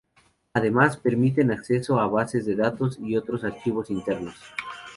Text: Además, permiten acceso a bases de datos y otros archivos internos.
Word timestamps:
Además, 0.55 0.97
permiten 0.97 1.51
acceso 1.51 1.99
a 1.99 2.07
bases 2.07 2.47
de 2.47 2.55
datos 2.55 2.97
y 2.99 3.15
otros 3.17 3.43
archivos 3.43 3.91
internos. 3.91 4.33